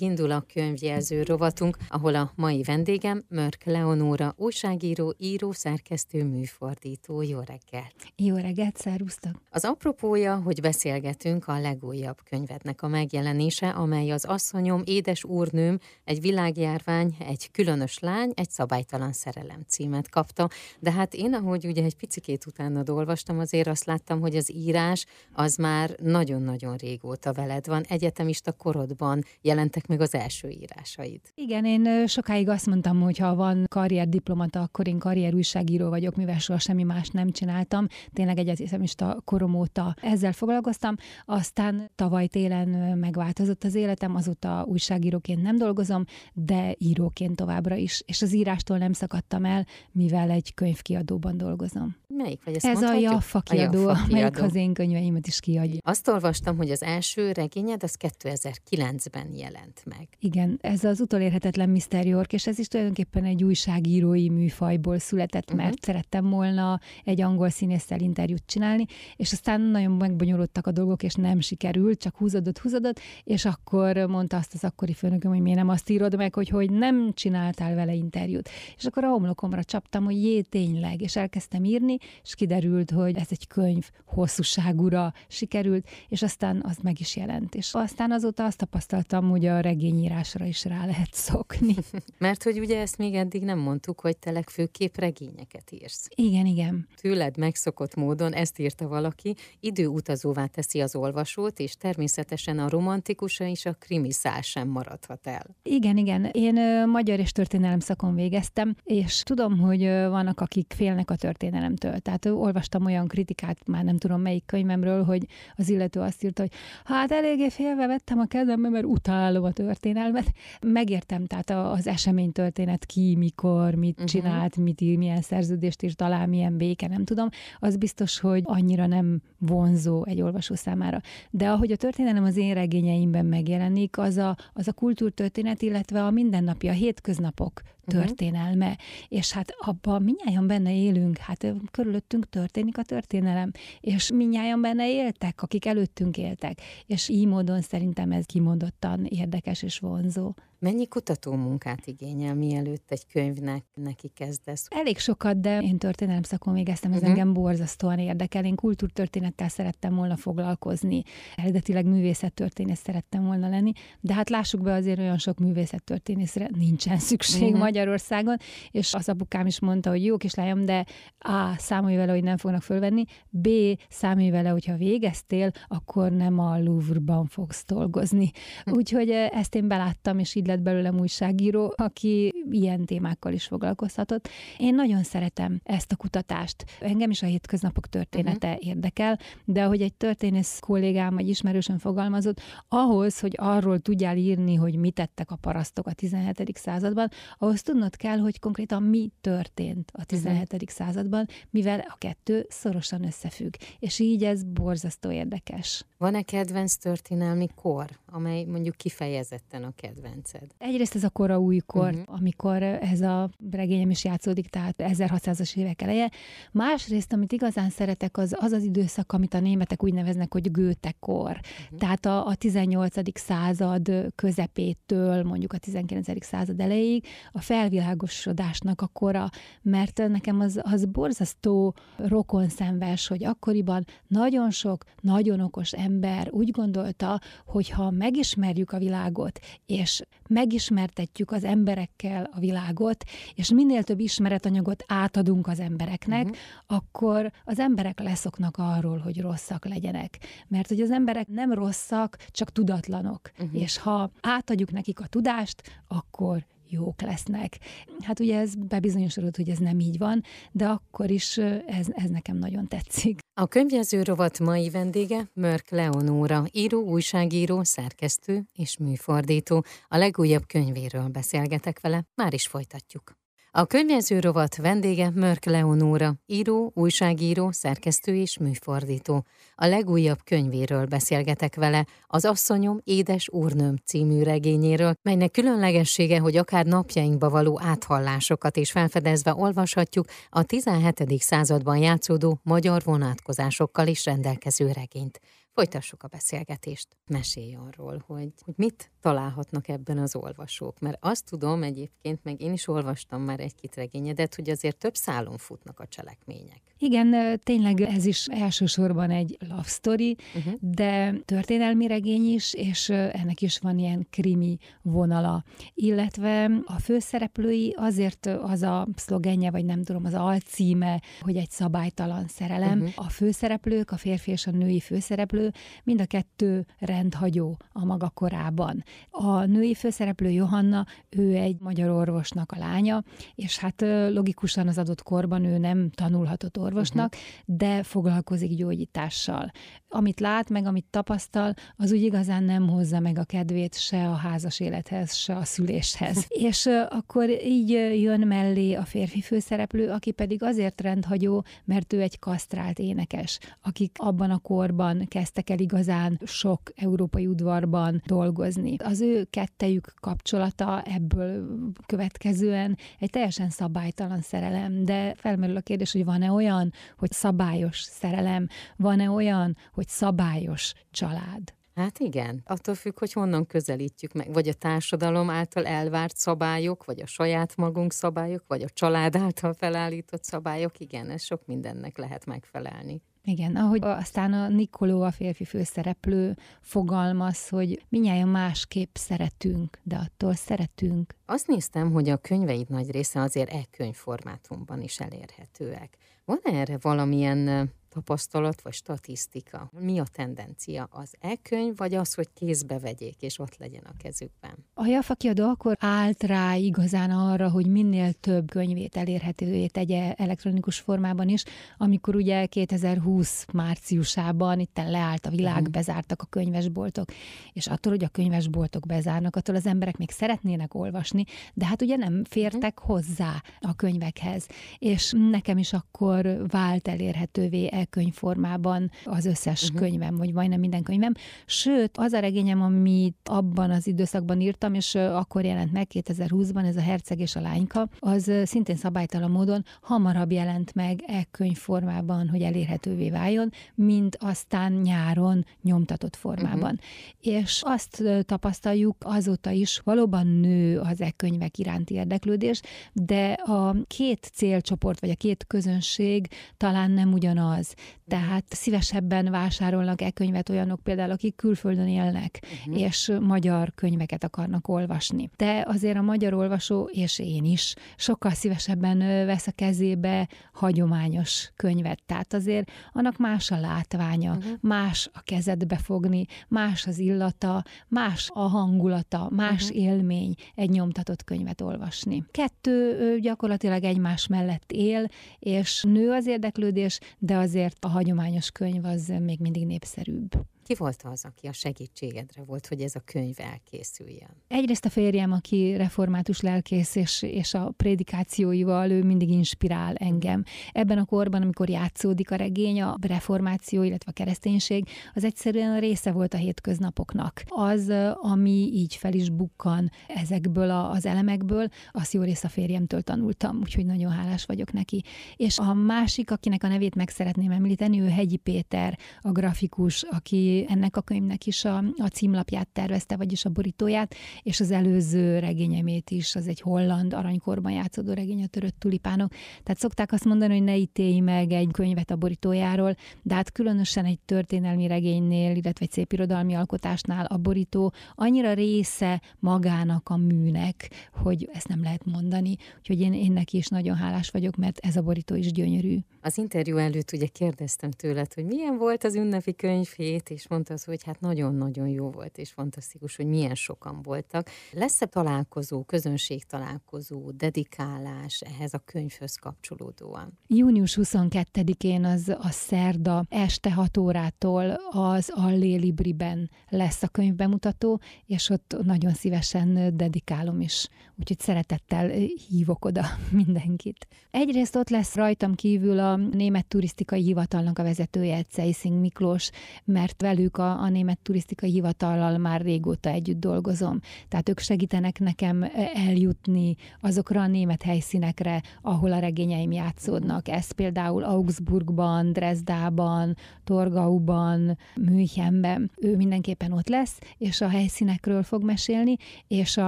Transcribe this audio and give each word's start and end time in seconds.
Indul 0.00 0.30
a 0.30 0.44
könyvjelző 0.52 1.22
rovatunk, 1.22 1.76
ahol 1.88 2.14
a 2.14 2.32
mai 2.36 2.62
vendégem 2.62 3.24
Mörk 3.28 3.64
Leonóra, 3.64 4.34
újságíró, 4.36 5.14
író, 5.18 5.52
szerkesztő, 5.52 6.24
műfordító. 6.24 7.22
Jó 7.22 7.38
reggelt! 7.38 7.94
Jó 8.16 8.36
reggelt, 8.36 8.76
szervusztok! 8.76 9.42
Az 9.50 9.64
apropója, 9.64 10.36
hogy 10.36 10.60
beszélgetünk 10.60 11.48
a 11.48 11.60
legújabb 11.60 12.16
könyvednek 12.30 12.82
a 12.82 12.88
megjelenése, 12.88 13.68
amely 13.68 14.10
az 14.10 14.24
Asszonyom, 14.24 14.82
Édes 14.84 15.24
Úrnőm, 15.24 15.78
egy 16.04 16.20
világjárvány, 16.20 17.16
egy 17.18 17.50
különös 17.50 17.98
lány, 17.98 18.32
egy 18.34 18.50
szabálytalan 18.50 19.12
szerelem 19.12 19.62
címet 19.68 20.08
kapta. 20.08 20.48
De 20.78 20.92
hát 20.92 21.14
én, 21.14 21.34
ahogy 21.34 21.66
ugye 21.66 21.84
egy 21.84 21.96
picikét 21.96 22.46
utána 22.46 22.82
olvastam, 22.86 23.38
azért 23.38 23.68
azt 23.68 23.84
láttam, 23.84 24.20
hogy 24.20 24.36
az 24.36 24.52
írás 24.52 25.06
az 25.32 25.56
már 25.56 25.96
nagyon-nagyon 26.02 26.76
régóta 26.76 27.32
veled 27.32 27.66
van. 27.66 27.82
Egyetemista 27.88 28.52
korodban 28.52 29.24
jelentek 29.40 29.88
meg 29.90 30.00
az 30.00 30.14
első 30.14 30.48
írásaid. 30.48 31.20
Igen, 31.34 31.64
én 31.64 32.06
sokáig 32.06 32.48
azt 32.48 32.66
mondtam, 32.66 33.00
hogy 33.00 33.18
ha 33.18 33.34
van 33.34 33.64
karrierdiplomata, 33.68 34.60
akkor 34.60 34.88
én 34.88 34.98
karrierújságíró 34.98 35.88
vagyok, 35.88 36.16
mivel 36.16 36.38
soha 36.38 36.58
semmi 36.58 36.82
más 36.82 37.08
nem 37.08 37.30
csináltam. 37.30 37.86
Tényleg 38.12 38.38
egyetemista 38.38 39.22
korom 39.24 39.54
óta 39.54 39.94
ezzel 40.02 40.32
foglalkoztam. 40.32 40.94
Aztán 41.24 41.90
tavaly 41.94 42.26
télen 42.26 42.68
megváltozott 42.98 43.64
az 43.64 43.74
életem, 43.74 44.14
azóta 44.14 44.64
újságíróként 44.68 45.42
nem 45.42 45.56
dolgozom, 45.56 46.04
de 46.32 46.74
íróként 46.78 47.36
továbbra 47.36 47.74
is. 47.74 48.02
És 48.06 48.22
az 48.22 48.34
írástól 48.34 48.78
nem 48.78 48.92
szakadtam 48.92 49.44
el, 49.44 49.66
mivel 49.92 50.30
egy 50.30 50.54
könyvkiadóban 50.54 51.36
dolgozom. 51.36 51.96
Melyik 52.06 52.44
vagy? 52.44 52.54
Ezt 52.54 52.64
Ez 52.64 52.82
a 52.82 52.94
Jaffa 52.94 53.40
kiadó, 53.40 53.78
a 53.78 53.82
Jaffa 53.82 54.02
amelyik 54.02 54.42
az 54.42 54.54
én 54.54 54.72
könyveimet 54.72 55.26
is 55.26 55.40
kiadja. 55.40 55.78
Azt 55.82 56.08
olvastam, 56.08 56.56
hogy 56.56 56.70
az 56.70 56.82
első 56.82 57.32
regényed 57.32 57.82
az 57.82 57.96
2009-ben 57.98 59.32
jelent 59.36 59.79
meg. 59.84 60.08
Igen, 60.18 60.58
ez 60.60 60.84
az 60.84 61.00
utolérhetetlen 61.00 61.68
Mr. 61.68 62.06
York, 62.06 62.32
és 62.32 62.46
ez 62.46 62.58
is 62.58 62.68
tulajdonképpen 62.68 63.24
egy 63.24 63.44
újságírói 63.44 64.28
műfajból 64.28 64.98
született, 64.98 65.50
uh-huh. 65.50 65.64
mert 65.64 65.82
szerettem 65.84 66.30
volna 66.30 66.80
egy 67.04 67.20
angol 67.20 67.48
színésszel 67.48 68.00
interjút 68.00 68.42
csinálni, 68.46 68.84
és 69.16 69.32
aztán 69.32 69.60
nagyon 69.60 69.92
megbonyolódtak 69.92 70.66
a 70.66 70.70
dolgok, 70.72 71.02
és 71.02 71.14
nem 71.14 71.40
sikerült, 71.40 71.98
csak 71.98 72.16
húzódott, 72.16 72.58
húzódott, 72.58 73.00
és 73.24 73.44
akkor 73.44 73.96
mondta 73.96 74.36
azt 74.36 74.54
az 74.54 74.64
akkori 74.64 74.92
főnököm, 74.92 75.30
hogy 75.30 75.40
miért 75.40 75.58
nem 75.58 75.68
azt 75.68 75.90
írod 75.90 76.16
meg, 76.16 76.34
hogy, 76.34 76.48
hogy 76.48 76.70
nem 76.70 77.12
csináltál 77.12 77.74
vele 77.74 77.92
interjút. 77.92 78.48
És 78.76 78.84
akkor 78.84 79.04
a 79.04 79.08
homlokomra 79.08 79.64
csaptam, 79.64 80.04
hogy 80.04 80.22
jé, 80.22 80.40
tényleg, 80.40 81.00
és 81.00 81.16
elkezdtem 81.16 81.64
írni, 81.64 81.96
és 82.22 82.34
kiderült, 82.34 82.90
hogy 82.90 83.16
ez 83.16 83.28
egy 83.30 83.46
könyv 83.46 83.90
hosszúságúra 84.04 85.12
sikerült, 85.28 85.88
és 86.08 86.22
aztán 86.22 86.62
az 86.66 86.76
meg 86.82 87.00
is 87.00 87.16
jelent. 87.16 87.54
És 87.54 87.70
aztán 87.72 88.12
azóta 88.12 88.44
azt 88.44 88.58
tapasztaltam, 88.58 89.28
hogy 89.30 89.46
a 89.46 89.59
regényírásra 89.60 90.44
is 90.44 90.64
rá 90.64 90.86
lehet 90.86 91.12
szokni. 91.12 91.74
Mert 92.18 92.42
hogy 92.42 92.58
ugye 92.58 92.80
ezt 92.80 92.98
még 92.98 93.14
eddig 93.14 93.42
nem 93.42 93.58
mondtuk, 93.58 94.00
hogy 94.00 94.16
te 94.16 94.30
legfőképp 94.30 94.96
regényeket 94.96 95.70
írsz. 95.70 96.08
Igen, 96.14 96.46
igen. 96.46 96.88
Tőled 97.00 97.36
megszokott 97.36 97.94
módon, 97.94 98.32
ezt 98.32 98.58
írta 98.58 98.88
valaki, 98.88 99.34
időutazóvá 99.60 100.46
teszi 100.46 100.80
az 100.80 100.96
olvasót, 100.96 101.58
és 101.58 101.76
természetesen 101.76 102.58
a 102.58 102.68
romantikusa 102.68 103.44
és 103.44 103.66
a 103.66 103.72
krimi 103.72 104.12
szál 104.12 104.40
sem 104.40 104.68
maradhat 104.68 105.26
el. 105.26 105.46
Igen, 105.62 105.96
igen. 105.96 106.24
Én 106.32 106.56
ö, 106.56 106.86
magyar 106.86 107.18
és 107.18 107.32
történelem 107.32 107.80
szakon 107.80 108.14
végeztem, 108.14 108.76
és 108.84 109.22
tudom, 109.22 109.58
hogy 109.58 109.82
ö, 109.82 110.08
vannak, 110.08 110.40
akik 110.40 110.72
félnek 110.76 111.10
a 111.10 111.16
történelemtől. 111.16 111.98
Tehát 111.98 112.24
ö, 112.24 112.30
olvastam 112.30 112.84
olyan 112.84 113.08
kritikát, 113.08 113.66
már 113.66 113.84
nem 113.84 113.96
tudom 113.96 114.20
melyik 114.20 114.46
könyvemről, 114.46 115.04
hogy 115.04 115.26
az 115.56 115.68
illető 115.68 116.00
azt 116.00 116.24
írta, 116.24 116.42
hogy 116.42 116.52
hát 116.84 117.10
eléggé 117.10 117.48
félve 117.48 117.86
vettem 117.86 118.18
a 118.18 118.26
kezembe, 118.26 118.68
mert 118.68 118.84
utálom 118.84 119.44
a 119.44 119.49
történelmet. 119.52 120.32
Megértem, 120.60 121.26
tehát 121.26 121.50
az 121.50 121.86
esemény 121.86 122.32
történet 122.32 122.86
ki, 122.86 123.16
mikor, 123.16 123.74
mit 123.74 123.92
uh-huh. 123.92 124.08
csinált, 124.08 124.56
mit 124.56 124.80
ír, 124.80 124.98
milyen 124.98 125.20
szerződést 125.20 125.82
és 125.82 125.94
talál, 125.94 126.26
milyen 126.26 126.56
béke, 126.56 126.86
nem 126.86 127.04
tudom. 127.04 127.28
Az 127.58 127.76
biztos, 127.76 128.20
hogy 128.20 128.42
annyira 128.44 128.86
nem 128.86 129.20
vonzó 129.38 130.04
egy 130.04 130.20
olvasó 130.20 130.54
számára. 130.54 131.00
De 131.30 131.50
ahogy 131.50 131.72
a 131.72 131.76
történelem 131.76 132.24
az 132.24 132.36
én 132.36 132.54
regényeimben 132.54 133.26
megjelenik, 133.26 133.98
az 133.98 134.16
a, 134.16 134.36
az 134.52 134.68
a 134.68 134.72
kultúrtörténet, 134.72 135.62
illetve 135.62 136.04
a 136.04 136.10
mindennapi, 136.10 136.68
a 136.68 136.72
hétköznapok 136.72 137.62
uh-huh. 137.92 138.04
történelme. 138.04 138.78
És 139.08 139.32
hát 139.32 139.54
abban 139.58 140.02
minnyáján 140.02 140.46
benne 140.46 140.74
élünk, 140.74 141.18
hát 141.18 141.46
körülöttünk 141.70 142.28
történik 142.28 142.78
a 142.78 142.82
történelem, 142.82 143.50
és 143.80 144.10
minnyáján 144.12 144.60
benne 144.60 144.90
éltek, 144.90 145.42
akik 145.42 145.66
előttünk 145.66 146.16
éltek. 146.16 146.60
És 146.86 147.08
így 147.08 147.26
módon 147.26 147.60
szerintem 147.60 148.12
ez 148.12 148.24
kimondottan 148.24 149.04
érdekes 149.04 149.62
és 149.62 149.78
vonzó. 149.78 150.32
Mennyi 150.60 150.88
kutató 150.88 151.32
munkát 151.32 151.86
igényel, 151.86 152.34
mielőtt 152.34 152.90
egy 152.90 153.06
könyvnek 153.06 153.64
neki 153.74 154.08
kezdesz? 154.08 154.66
Elég 154.70 154.98
sokat, 154.98 155.40
de 155.40 155.58
én 155.58 155.78
történelem 155.78 156.22
szakon 156.22 156.54
végeztem, 156.54 156.90
ez 156.90 156.96
uh-huh. 156.96 157.10
engem 157.10 157.32
borzasztóan 157.32 157.98
érdekel. 157.98 158.44
Én 158.44 158.54
kultúrtörténettel 158.54 159.48
szerettem 159.48 159.94
volna 159.94 160.16
foglalkozni. 160.16 161.02
Eredetileg 161.36 161.86
művészettörténész 161.86 162.80
szerettem 162.80 163.24
volna 163.24 163.48
lenni, 163.48 163.72
de 164.00 164.14
hát 164.14 164.30
lássuk 164.30 164.62
be 164.62 164.72
azért 164.72 164.98
olyan 164.98 165.18
sok 165.18 165.38
művészettörténészre 165.38 166.48
nincsen 166.58 166.98
szükség 166.98 167.42
uh-huh. 167.42 167.58
Magyarországon, 167.80 168.36
és 168.70 168.94
az 168.94 169.08
apukám 169.08 169.46
is 169.46 169.60
mondta, 169.60 169.90
hogy 169.90 170.04
jó 170.04 170.16
kislányom, 170.16 170.64
de 170.64 170.84
A. 171.18 171.54
számolj 171.58 171.96
vele, 171.96 172.12
hogy 172.12 172.22
nem 172.22 172.36
fognak 172.36 172.62
fölvenni, 172.62 173.04
B. 173.28 173.48
számolj 173.88 174.30
vele, 174.30 174.48
hogyha 174.48 174.76
végeztél, 174.76 175.50
akkor 175.68 176.12
nem 176.12 176.38
a 176.38 176.58
Louvre-ban 176.58 177.26
fogsz 177.26 177.64
dolgozni. 177.66 178.30
Uh-huh. 178.58 178.76
Úgyhogy 178.76 179.10
ezt 179.10 179.54
én 179.54 179.68
beláttam, 179.68 180.18
és 180.18 180.34
így 180.34 180.46
lett 180.46 180.60
belőlem 180.60 180.98
újságíró, 181.00 181.74
aki 181.76 182.34
ilyen 182.50 182.84
témákkal 182.84 183.32
is 183.32 183.44
foglalkozhatott. 183.44 184.28
Én 184.58 184.74
nagyon 184.74 185.02
szeretem 185.02 185.60
ezt 185.64 185.92
a 185.92 185.96
kutatást. 185.96 186.64
Engem 186.80 187.10
is 187.10 187.22
a 187.22 187.26
hétköznapok 187.26 187.86
története 187.86 188.48
uh-huh. 188.48 188.66
érdekel, 188.66 189.18
de 189.44 189.64
ahogy 189.64 189.82
egy 189.82 189.94
történész 189.94 190.58
kollégám 190.58 191.14
vagy 191.14 191.28
ismerősen 191.28 191.78
fogalmazott, 191.78 192.40
ahhoz, 192.68 193.20
hogy 193.20 193.34
arról 193.36 193.78
tudjál 193.78 194.16
írni, 194.16 194.54
hogy 194.54 194.76
mit 194.76 194.94
tettek 194.94 195.30
a 195.30 195.36
parasztok 195.36 195.86
a 195.86 195.92
17. 195.92 196.56
században, 196.56 197.08
ahhoz 197.38 197.59
tudnod 197.62 197.96
kell, 197.96 198.18
hogy 198.18 198.38
konkrétan 198.38 198.82
mi 198.82 199.10
történt 199.20 199.90
a 199.94 200.04
17. 200.04 200.52
Uh-huh. 200.52 200.68
században, 200.68 201.26
mivel 201.50 201.78
a 201.78 201.96
kettő 201.98 202.46
szorosan 202.48 203.04
összefügg. 203.04 203.54
És 203.78 203.98
így 203.98 204.24
ez 204.24 204.42
borzasztó 204.44 205.10
érdekes. 205.10 205.84
Van-e 205.98 206.22
kedvenc 206.22 206.74
történelmi 206.74 207.48
kor, 207.54 207.86
amely 208.06 208.44
mondjuk 208.44 208.76
kifejezetten 208.76 209.62
a 209.64 209.72
kedvenced? 209.76 210.46
Egyrészt 210.58 210.94
ez 210.94 211.04
a 211.04 211.10
kora 211.10 211.38
újkor, 211.38 211.88
uh-huh. 211.92 212.14
amikor 212.16 212.62
ez 212.62 213.00
a 213.00 213.30
regényem 213.50 213.90
is 213.90 214.04
játszódik, 214.04 214.48
tehát 214.48 214.74
1600-as 214.78 215.56
évek 215.56 215.82
eleje. 215.82 216.10
Másrészt, 216.52 217.12
amit 217.12 217.32
igazán 217.32 217.70
szeretek, 217.70 218.16
az 218.16 218.36
az, 218.38 218.52
az 218.52 218.62
időszak, 218.62 219.12
amit 219.12 219.34
a 219.34 219.40
németek 219.40 219.82
úgy 219.82 219.94
neveznek, 219.94 220.32
hogy 220.32 220.50
Goethe-kor. 220.50 221.30
Uh-huh. 221.30 221.78
Tehát 221.78 222.06
a, 222.06 222.26
a 222.26 222.34
18. 222.34 223.18
század 223.18 223.90
közepétől 224.14 225.22
mondjuk 225.22 225.52
a 225.52 225.58
19. 225.58 226.24
század 226.24 226.60
elejéig 226.60 227.04
a 227.32 227.40
felvilágosodásnak 227.50 228.80
a 228.80 228.86
kora, 228.86 229.28
mert 229.62 230.08
nekem 230.08 230.40
az, 230.40 230.60
az 230.62 230.84
borzasztó 230.84 231.74
rokonszenves, 231.96 233.06
hogy 233.06 233.24
akkoriban 233.24 233.84
nagyon 234.06 234.50
sok, 234.50 234.84
nagyon 235.00 235.40
okos 235.40 235.72
ember 235.72 236.28
úgy 236.30 236.50
gondolta, 236.50 237.20
hogy 237.46 237.70
ha 237.70 237.90
megismerjük 237.90 238.72
a 238.72 238.78
világot, 238.78 239.38
és 239.66 240.02
megismertetjük 240.28 241.30
az 241.30 241.44
emberekkel 241.44 242.30
a 242.32 242.38
világot, 242.38 243.04
és 243.34 243.50
minél 243.52 243.82
több 243.82 244.00
ismeretanyagot 244.00 244.84
átadunk 244.86 245.46
az 245.46 245.60
embereknek, 245.60 246.24
uh-huh. 246.24 246.38
akkor 246.66 247.32
az 247.44 247.58
emberek 247.58 248.00
leszoknak 248.00 248.56
arról, 248.58 248.98
hogy 248.98 249.20
rosszak 249.20 249.64
legyenek. 249.64 250.18
Mert 250.48 250.68
hogy 250.68 250.80
az 250.80 250.90
emberek 250.90 251.26
nem 251.26 251.52
rosszak, 251.52 252.16
csak 252.30 252.52
tudatlanok. 252.52 253.30
Uh-huh. 253.38 253.60
És 253.60 253.78
ha 253.78 254.10
átadjuk 254.20 254.72
nekik 254.72 255.00
a 255.00 255.06
tudást, 255.06 255.62
akkor 255.88 256.44
jók 256.70 257.02
lesznek. 257.02 257.58
Hát 258.00 258.20
ugye 258.20 258.38
ez 258.38 258.54
bebizonyosodott, 258.54 259.36
hogy 259.36 259.48
ez 259.48 259.58
nem 259.58 259.78
így 259.78 259.98
van, 259.98 260.22
de 260.52 260.66
akkor 260.66 261.10
is 261.10 261.38
ez, 261.66 261.86
ez 261.90 262.10
nekem 262.10 262.36
nagyon 262.36 262.68
tetszik. 262.68 263.18
A 263.40 263.46
könyvjelző 263.46 264.02
rovat 264.02 264.38
mai 264.38 264.70
vendége 264.70 265.30
Mörk 265.34 265.70
Leonóra, 265.70 266.44
író, 266.52 266.82
újságíró, 266.82 267.62
szerkesztő 267.62 268.44
és 268.54 268.76
műfordító. 268.78 269.64
A 269.88 269.96
legújabb 269.96 270.46
könyvéről 270.46 271.08
beszélgetek 271.08 271.80
vele, 271.80 272.04
már 272.14 272.34
is 272.34 272.46
folytatjuk. 272.46 273.19
A 273.52 273.64
könyvező 273.64 274.20
rovat 274.20 274.56
vendége 274.56 275.10
Mörk 275.14 275.44
Leonóra, 275.44 276.14
író, 276.26 276.72
újságíró, 276.74 277.50
szerkesztő 277.50 278.14
és 278.14 278.38
műfordító. 278.38 279.24
A 279.54 279.66
legújabb 279.66 280.18
könyvéről 280.24 280.86
beszélgetek 280.86 281.54
vele, 281.54 281.86
az 282.06 282.24
Asszonyom 282.24 282.80
Édes 282.84 283.28
Úrnőm 283.28 283.76
című 283.84 284.22
regényéről, 284.22 284.94
melynek 285.02 285.30
különlegessége, 285.30 286.18
hogy 286.18 286.36
akár 286.36 286.66
napjainkba 286.66 287.30
való 287.30 287.60
áthallásokat 287.62 288.56
is 288.56 288.70
felfedezve 288.70 289.34
olvashatjuk 289.34 290.06
a 290.28 290.42
17. 290.42 291.20
században 291.22 291.76
játszódó 291.76 292.40
magyar 292.42 292.82
vonatkozásokkal 292.84 293.86
is 293.86 294.04
rendelkező 294.04 294.72
regényt. 294.72 295.20
Folytassuk 295.54 296.02
a 296.02 296.08
beszélgetést. 296.08 296.88
Mesélj 297.06 297.54
arról, 297.54 298.04
hogy, 298.06 298.32
hogy 298.44 298.54
mit 298.56 298.90
találhatnak 299.00 299.68
ebben 299.68 299.98
az 299.98 300.16
olvasók. 300.16 300.78
Mert 300.78 300.98
azt 301.00 301.24
tudom 301.24 301.62
egyébként, 301.62 302.24
meg 302.24 302.40
én 302.40 302.52
is 302.52 302.68
olvastam 302.68 303.22
már 303.22 303.40
egy-két 303.40 303.74
regényedet, 303.74 304.34
hogy 304.34 304.50
azért 304.50 304.76
több 304.76 304.94
szálon 304.94 305.36
futnak 305.36 305.80
a 305.80 305.86
cselekmények. 305.86 306.60
Igen, 306.78 307.40
tényleg 307.42 307.80
ez 307.80 308.04
is 308.04 308.26
elsősorban 308.26 309.10
egy 309.10 309.36
love 309.48 309.62
story, 309.62 310.16
uh-huh. 310.34 310.54
de 310.60 311.14
történelmi 311.24 311.86
regény 311.86 312.32
is, 312.32 312.54
és 312.54 312.88
ennek 312.88 313.40
is 313.40 313.58
van 313.58 313.78
ilyen 313.78 314.06
krimi 314.10 314.58
vonala. 314.82 315.44
Illetve 315.74 316.50
a 316.64 316.78
főszereplői 316.78 317.74
azért 317.76 318.26
az 318.26 318.62
a 318.62 318.88
szlogenje, 318.96 319.50
vagy 319.50 319.64
nem 319.64 319.82
tudom, 319.82 320.04
az 320.04 320.14
alcíme, 320.14 321.02
hogy 321.20 321.36
egy 321.36 321.50
szabálytalan 321.50 322.26
szerelem. 322.28 322.80
Uh-huh. 322.80 323.06
A 323.06 323.08
főszereplők, 323.08 323.90
a 323.90 323.96
férfi 323.96 324.30
és 324.30 324.46
a 324.46 324.50
női 324.50 324.80
főszereplő, 324.80 325.49
mind 325.84 326.00
a 326.00 326.06
kettő 326.06 326.66
rendhagyó 326.78 327.56
a 327.72 327.84
maga 327.84 328.08
korában. 328.08 328.84
A 329.10 329.44
női 329.44 329.74
főszereplő 329.74 330.30
Johanna, 330.30 330.86
ő 331.08 331.34
egy 331.34 331.56
magyar 331.60 331.88
orvosnak 331.88 332.52
a 332.52 332.58
lánya, 332.58 333.02
és 333.34 333.58
hát 333.58 333.80
logikusan 334.12 334.68
az 334.68 334.78
adott 334.78 335.02
korban 335.02 335.44
ő 335.44 335.58
nem 335.58 335.90
tanulhatott 335.90 336.58
orvosnak, 336.58 337.14
uh-huh. 337.14 337.56
de 337.56 337.82
foglalkozik 337.82 338.54
gyógyítással. 338.54 339.50
Amit 339.88 340.20
lát, 340.20 340.50
meg 340.50 340.66
amit 340.66 340.86
tapasztal, 340.90 341.54
az 341.76 341.92
úgy 341.92 342.02
igazán 342.02 342.44
nem 342.44 342.68
hozza 342.68 343.00
meg 343.00 343.18
a 343.18 343.24
kedvét 343.24 343.78
se 343.78 344.08
a 344.08 344.14
házas 344.14 344.60
élethez, 344.60 345.14
se 345.14 345.36
a 345.36 345.44
szüléshez. 345.44 346.26
és 346.48 346.68
akkor 346.88 347.30
így 347.30 347.70
jön 348.00 348.20
mellé 348.20 348.74
a 348.74 348.84
férfi 348.84 349.20
főszereplő, 349.20 349.90
aki 349.90 350.10
pedig 350.10 350.42
azért 350.42 350.80
rendhagyó, 350.80 351.44
mert 351.64 351.92
ő 351.92 352.00
egy 352.00 352.18
kasztrált 352.18 352.78
énekes, 352.78 353.38
akik 353.62 353.96
abban 353.96 354.30
a 354.30 354.38
korban 354.38 355.06
kezdtek 355.30 355.50
el 355.50 355.64
igazán 355.64 356.20
sok 356.24 356.60
európai 356.76 357.26
udvarban 357.26 358.02
dolgozni. 358.06 358.76
Az 358.78 359.00
ő 359.00 359.24
kettejük 359.24 359.92
kapcsolata 360.00 360.82
ebből 360.82 361.46
következően 361.86 362.76
egy 362.98 363.10
teljesen 363.10 363.50
szabálytalan 363.50 364.20
szerelem, 364.20 364.84
de 364.84 365.14
felmerül 365.14 365.56
a 365.56 365.60
kérdés, 365.60 365.92
hogy 365.92 366.04
van-e 366.04 366.30
olyan, 366.30 366.72
hogy 366.98 367.12
szabályos 367.12 367.80
szerelem, 367.80 368.46
van-e 368.76 369.10
olyan, 369.10 369.56
hogy 369.72 369.88
szabályos 369.88 370.72
család? 370.90 371.54
Hát 371.74 371.98
igen, 371.98 372.42
attól 372.44 372.74
függ, 372.74 372.98
hogy 372.98 373.12
honnan 373.12 373.46
közelítjük 373.46 374.12
meg, 374.12 374.32
vagy 374.32 374.48
a 374.48 374.52
társadalom 374.52 375.30
által 375.30 375.66
elvárt 375.66 376.16
szabályok, 376.16 376.84
vagy 376.84 377.00
a 377.00 377.06
saját 377.06 377.56
magunk 377.56 377.92
szabályok, 377.92 378.44
vagy 378.46 378.62
a 378.62 378.68
család 378.68 379.16
által 379.16 379.52
felállított 379.52 380.24
szabályok, 380.24 380.80
igen, 380.80 381.10
ez 381.10 381.22
sok 381.22 381.46
mindennek 381.46 381.98
lehet 381.98 382.26
megfelelni. 382.26 383.02
Igen, 383.24 383.56
ahogy 383.56 383.80
aztán 383.82 384.32
a 384.32 384.48
Nikoló, 384.48 385.02
a 385.02 385.10
férfi 385.10 385.44
főszereplő 385.44 386.36
fogalmaz, 386.60 387.48
hogy 387.48 387.82
minnyáján 387.88 388.28
másképp 388.28 388.94
szeretünk, 388.94 389.78
de 389.82 389.96
attól 389.96 390.34
szeretünk. 390.34 391.14
Azt 391.26 391.46
néztem, 391.46 391.92
hogy 391.92 392.08
a 392.08 392.16
könyveid 392.16 392.68
nagy 392.68 392.90
része 392.90 393.20
azért 393.20 393.52
e-könyv 393.52 393.94
formátumban 393.94 394.80
is 394.82 394.98
elérhetőek. 394.98 395.96
Van 396.24 396.40
erre 396.42 396.78
valamilyen 396.80 397.70
tapasztalat 397.94 398.60
vagy 398.62 398.72
statisztika? 398.72 399.70
Mi 399.78 399.98
a 399.98 400.04
tendencia? 400.12 400.88
Az 400.90 401.14
e-könyv, 401.20 401.76
vagy 401.76 401.94
az, 401.94 402.14
hogy 402.14 402.28
kézbe 402.34 402.78
vegyék, 402.78 403.22
és 403.22 403.38
ott 403.38 403.56
legyen 403.56 403.82
a 403.84 403.96
kezükben? 404.02 404.66
A 404.74 404.86
Jaffa 404.86 405.14
kiadó 405.14 405.48
akkor 405.48 405.76
állt 405.78 406.22
rá 406.22 406.54
igazán 406.54 407.10
arra, 407.10 407.50
hogy 407.50 407.66
minél 407.66 408.12
több 408.12 408.50
könyvét 408.50 408.96
elérhetővé 408.96 409.66
tegye 409.66 410.12
elektronikus 410.12 410.78
formában 410.78 411.28
is, 411.28 411.44
amikor 411.76 412.14
ugye 412.14 412.46
2020 412.46 413.46
márciusában 413.52 414.60
itt 414.60 414.76
leállt 414.76 415.26
a 415.26 415.30
világ, 415.30 415.56
uh-huh. 415.56 415.68
bezártak 415.68 416.22
a 416.22 416.26
könyvesboltok, 416.26 417.08
és 417.52 417.66
attól, 417.66 417.92
hogy 417.92 418.04
a 418.04 418.08
könyvesboltok 418.08 418.86
bezárnak, 418.86 419.36
attól 419.36 419.54
az 419.54 419.66
emberek 419.66 419.96
még 419.96 420.10
szeretnének 420.10 420.74
olvasni, 420.74 421.24
de 421.54 421.66
hát 421.66 421.82
ugye 421.82 421.96
nem 421.96 422.24
fértek 422.24 422.80
uh-huh. 422.80 422.96
hozzá 422.96 423.42
a 423.60 423.74
könyvekhez. 423.74 424.46
És 424.78 425.14
nekem 425.30 425.58
is 425.58 425.72
akkor 425.72 426.48
vált 426.48 426.88
elérhetővé 426.88 427.66
e-könyvformában 427.80 428.90
az 429.04 429.24
összes 429.24 429.62
uh-huh. 429.62 429.78
könyvem, 429.78 430.16
vagy 430.16 430.32
majdnem 430.32 430.60
minden 430.60 430.82
könyvem. 430.82 431.12
Sőt, 431.46 431.98
az 431.98 432.12
a 432.12 432.18
regényem, 432.18 432.62
amit 432.62 433.16
abban 433.24 433.70
az 433.70 433.86
időszakban 433.86 434.40
írtam, 434.40 434.74
és 434.74 434.94
akkor 434.94 435.44
jelent 435.44 435.72
meg 435.72 435.86
2020-ban, 435.94 436.66
ez 436.66 436.76
a 436.76 436.80
Herceg 436.80 437.20
és 437.20 437.36
a 437.36 437.40
lányka, 437.40 437.88
az 437.98 438.32
szintén 438.44 438.76
szabálytalan 438.76 439.30
módon 439.30 439.64
hamarabb 439.80 440.32
jelent 440.32 440.74
meg 440.74 441.04
e-könyvformában, 441.06 442.28
hogy 442.28 442.42
elérhetővé 442.42 443.10
váljon, 443.10 443.50
mint 443.74 444.16
aztán 444.20 444.72
nyáron 444.72 445.44
nyomtatott 445.62 446.16
formában. 446.16 446.80
Uh-huh. 446.80 447.36
És 447.38 447.62
azt 447.64 448.02
tapasztaljuk 448.26 448.96
azóta 449.00 449.50
is, 449.50 449.80
valóban 449.84 450.26
nő 450.26 450.78
az 450.78 451.00
e-könyvek 451.00 451.58
iránti 451.58 451.94
érdeklődés, 451.94 452.60
de 452.92 453.32
a 453.32 453.76
két 453.86 454.30
célcsoport, 454.34 455.00
vagy 455.00 455.10
a 455.10 455.14
két 455.14 455.44
közönség 455.46 456.28
talán 456.56 456.90
nem 456.90 457.12
ugyanaz. 457.12 457.69
Tehát 458.08 458.44
szívesebben 458.48 459.30
vásárolnak 459.30 460.00
e-könyvet 460.02 460.48
olyanok 460.48 460.80
például, 460.82 461.10
akik 461.10 461.36
külföldön 461.36 461.88
élnek, 461.88 462.42
uh-huh. 462.42 462.80
és 462.80 463.12
magyar 463.20 463.72
könyveket 463.74 464.24
akarnak 464.24 464.68
olvasni. 464.68 465.30
De 465.36 465.64
azért 465.66 465.96
a 465.96 466.02
magyar 466.02 466.34
olvasó, 466.34 466.88
és 466.92 467.18
én 467.18 467.44
is, 467.44 467.74
sokkal 467.96 468.30
szívesebben 468.30 468.98
vesz 469.26 469.46
a 469.46 469.52
kezébe 469.52 470.28
hagyományos 470.52 471.50
könyvet. 471.56 472.02
Tehát 472.06 472.34
azért 472.34 472.70
annak 472.92 473.16
más 473.16 473.50
a 473.50 473.60
látványa, 473.60 474.32
uh-huh. 474.36 474.52
más 474.60 475.10
a 475.12 475.20
kezedbe 475.20 475.76
fogni, 475.76 476.24
más 476.48 476.86
az 476.86 476.98
illata, 476.98 477.64
más 477.88 478.30
a 478.34 478.40
hangulata, 478.40 479.28
más 479.30 479.62
uh-huh. 479.62 479.82
élmény 479.82 480.34
egy 480.54 480.70
nyomtatott 480.70 481.24
könyvet 481.24 481.60
olvasni. 481.60 482.24
Kettő 482.30 483.18
gyakorlatilag 483.20 483.84
egymás 483.84 484.26
mellett 484.26 484.72
él, 484.72 485.08
és 485.38 485.82
nő 485.82 486.10
az 486.10 486.26
érdeklődés, 486.26 486.98
de 487.18 487.36
azért 487.36 487.59
azért 487.60 487.84
a 487.84 487.88
hagyományos 487.88 488.50
könyv 488.50 488.84
az 488.84 489.12
még 489.20 489.40
mindig 489.40 489.66
népszerűbb. 489.66 490.30
Ki 490.70 490.76
volt 490.76 491.02
az, 491.02 491.24
aki 491.24 491.46
a 491.46 491.52
segítségedre 491.52 492.42
volt, 492.42 492.66
hogy 492.66 492.80
ez 492.80 492.94
a 492.94 493.00
könyv 493.04 493.34
elkészüljön? 493.36 494.30
Egyrészt 494.48 494.84
a 494.84 494.90
férjem, 494.90 495.32
aki 495.32 495.76
református 495.76 496.40
lelkész, 496.40 496.94
és, 496.94 497.22
és 497.22 497.54
a 497.54 497.72
prédikációival 497.76 498.90
ő 498.90 499.02
mindig 499.02 499.30
inspirál 499.30 499.94
engem. 499.94 500.44
Ebben 500.72 500.98
a 500.98 501.04
korban, 501.04 501.42
amikor 501.42 501.68
játszódik 501.68 502.30
a 502.30 502.36
regény, 502.36 502.82
a 502.82 502.96
reformáció, 503.00 503.82
illetve 503.82 504.10
a 504.10 504.14
kereszténység, 504.14 504.88
az 505.14 505.24
egyszerűen 505.24 505.70
a 505.70 505.78
része 505.78 506.12
volt 506.12 506.34
a 506.34 506.36
hétköznapoknak. 506.36 507.42
Az, 507.48 507.92
ami 508.14 508.70
így 508.72 508.94
fel 508.94 509.12
is 509.12 509.30
bukkan 509.30 509.90
ezekből 510.06 510.70
az 510.70 511.06
elemekből, 511.06 511.68
azt 511.92 512.12
jó 512.12 512.22
rész 512.22 512.44
a 512.44 512.48
férjemtől 512.48 513.02
tanultam, 513.02 513.58
úgyhogy 513.60 513.86
nagyon 513.86 514.10
hálás 514.10 514.44
vagyok 514.44 514.72
neki. 514.72 515.02
És 515.36 515.58
a 515.58 515.74
másik, 515.74 516.30
akinek 516.30 516.62
a 516.62 516.68
nevét 516.68 516.94
meg 516.94 517.08
szeretném 517.08 517.50
említeni, 517.50 518.00
ő 518.00 518.08
Hegyi 518.08 518.36
Péter, 518.36 518.98
a 519.20 519.30
grafikus, 519.30 520.02
aki 520.02 520.59
ennek 520.68 520.96
a 520.96 521.00
könyvnek 521.00 521.46
is 521.46 521.64
a, 521.64 521.76
a 521.96 522.06
címlapját 522.06 522.68
tervezte, 522.68 523.16
vagyis 523.16 523.44
a 523.44 523.50
borítóját, 523.50 524.14
és 524.42 524.60
az 524.60 524.70
előző 524.70 525.38
regényemét 525.38 526.10
is, 526.10 526.34
az 526.34 526.48
egy 526.48 526.60
holland 526.60 527.14
aranykorban 527.14 527.72
játszódó 527.72 528.12
regény, 528.12 528.42
a 528.42 528.46
törött 528.46 528.78
tulipánok. 528.78 529.32
Tehát 529.62 529.80
szokták 529.80 530.12
azt 530.12 530.24
mondani, 530.24 530.52
hogy 530.52 530.62
ne 530.62 530.76
ítélj 530.76 531.20
meg 531.20 531.52
egy 531.52 531.68
könyvet 531.72 532.10
a 532.10 532.16
borítójáról, 532.16 532.94
de 533.22 533.34
hát 533.34 533.52
különösen 533.52 534.04
egy 534.04 534.18
történelmi 534.20 534.86
regénynél, 534.86 535.56
illetve 535.56 535.84
egy 535.84 535.90
szép 535.90 536.28
alkotásnál 536.30 537.24
a 537.24 537.36
borító 537.36 537.92
annyira 538.14 538.52
része 538.52 539.22
magának 539.38 540.08
a 540.08 540.16
műnek, 540.16 540.90
hogy 541.12 541.48
ezt 541.52 541.68
nem 541.68 541.82
lehet 541.82 542.04
mondani. 542.04 542.56
Úgyhogy 542.78 543.00
én, 543.00 543.12
én 543.12 543.32
neki 543.32 543.56
is 543.56 543.66
nagyon 543.66 543.96
hálás 543.96 544.30
vagyok, 544.30 544.56
mert 544.56 544.78
ez 544.78 544.96
a 544.96 545.02
borító 545.02 545.34
is 545.34 545.52
gyönyörű. 545.52 545.98
Az 546.22 546.38
interjú 546.38 546.76
előtt 546.76 547.12
ugye 547.12 547.26
kérdeztem 547.26 547.90
tőled, 547.90 548.32
hogy 548.32 548.44
milyen 548.44 548.76
volt 548.76 549.04
az 549.04 549.14
ünnepi 549.14 549.54
könyvhét, 549.54 550.30
és 550.30 550.48
mondtad, 550.48 550.82
hogy 550.82 551.04
hát 551.04 551.20
nagyon-nagyon 551.20 551.88
jó 551.88 552.10
volt, 552.10 552.38
és 552.38 552.50
fantasztikus, 552.50 553.16
hogy 553.16 553.26
milyen 553.26 553.54
sokan 553.54 554.02
voltak. 554.02 554.48
Lesz-e 554.72 555.06
találkozó, 555.06 555.82
közönség 555.82 556.44
találkozó, 556.44 557.30
dedikálás 557.30 558.40
ehhez 558.40 558.74
a 558.74 558.78
könyvhöz 558.78 559.36
kapcsolódóan? 559.36 560.38
Június 560.46 560.98
22-én 561.02 562.04
az 562.04 562.28
a 562.28 562.50
szerda 562.50 563.24
este 563.28 563.72
6 563.72 563.96
órától 563.96 564.76
az 564.90 565.32
Allé 565.34 565.74
Libriben 565.74 566.50
lesz 566.68 567.02
a 567.02 567.08
könyvbemutató, 567.08 568.00
és 568.26 568.48
ott 568.48 568.76
nagyon 568.82 569.12
szívesen 569.12 569.96
dedikálom 569.96 570.60
is. 570.60 570.88
Úgyhogy 571.18 571.40
szeretettel 571.40 572.08
hívok 572.48 572.84
oda 572.84 573.04
mindenkit. 573.42 574.06
Egyrészt 574.30 574.76
ott 574.76 574.88
lesz 574.88 575.14
rajtam 575.14 575.54
kívül 575.54 575.98
a 575.98 576.09
a 576.10 576.16
Német 576.16 576.66
Turisztikai 576.66 577.22
Hivatalnak 577.22 577.78
a 577.78 577.82
vezetője, 577.82 578.42
Ceising 578.42 579.00
Miklós, 579.00 579.50
mert 579.84 580.22
velük 580.22 580.56
a, 580.56 580.80
a 580.80 580.88
Német 580.88 581.18
Turisztikai 581.18 581.70
Hivatallal 581.70 582.38
már 582.38 582.60
régóta 582.60 583.10
együtt 583.10 583.40
dolgozom. 583.40 584.00
Tehát 584.28 584.48
ők 584.48 584.58
segítenek 584.58 585.18
nekem 585.18 585.66
eljutni 585.94 586.76
azokra 587.00 587.40
a 587.40 587.46
német 587.46 587.82
helyszínekre, 587.82 588.62
ahol 588.82 589.12
a 589.12 589.18
regényeim 589.18 589.72
játszódnak. 589.72 590.48
Ez 590.48 590.70
például 590.70 591.24
Augsburgban, 591.24 592.32
Dresdában, 592.32 593.36
Torgauban, 593.64 594.78
Münchenben. 594.94 595.90
Ő 595.96 596.16
mindenképpen 596.16 596.72
ott 596.72 596.88
lesz, 596.88 597.18
és 597.38 597.60
a 597.60 597.68
helyszínekről 597.68 598.42
fog 598.42 598.64
mesélni, 598.64 599.16
és 599.48 599.76
a, 599.76 599.86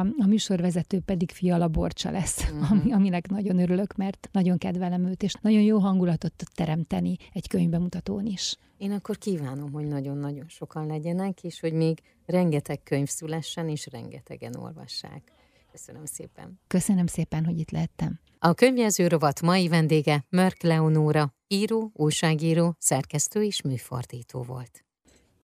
a 0.01 0.27
műsorvezető 0.27 1.01
pedig 1.01 1.31
Fiala 1.31 1.69
Borcsa 1.69 2.11
lesz, 2.11 2.51
uh-huh. 2.51 2.71
ami, 2.71 2.93
aminek 2.93 3.29
nagyon 3.29 3.59
örülök, 3.59 3.97
mert 3.97 4.29
nagyon 4.33 4.59
kedvelem 4.59 5.07
őt, 5.07 5.23
és 5.23 5.35
nagyon 5.41 5.63
jó 5.63 5.79
hangulatot 6.13 6.33
tud 6.37 6.49
teremteni 6.55 7.17
egy 7.33 7.49
könyvbemutatón 7.49 8.27
is. 8.27 8.57
Én 8.77 8.93
akkor 8.93 9.19
kívánom, 9.19 9.73
hogy 9.73 9.87
nagyon-nagyon 9.87 10.49
sokan 10.49 10.87
legyenek, 10.87 11.43
és 11.43 11.61
hogy 11.61 11.73
még 11.73 12.01
rengeteg 12.27 12.83
könyv 12.83 13.09
szülessen, 13.09 13.69
és 13.69 13.87
rengetegen 13.91 14.57
olvassák. 14.57 15.33
Köszönöm 15.71 16.05
szépen. 16.05 16.61
Köszönöm 16.67 17.07
szépen, 17.07 17.45
hogy 17.45 17.59
itt 17.59 17.71
lettem. 17.71 18.21
A 18.39 18.55
könyvjelző 18.55 19.09
rovat 19.09 19.41
mai 19.43 19.69
vendége 19.69 20.25
Mörk 20.29 20.63
Leonóra, 20.63 21.35
író, 21.49 21.91
újságíró, 21.95 22.75
szerkesztő 22.79 23.43
és 23.45 23.63
műfordító 23.63 24.43
volt. 24.43 24.85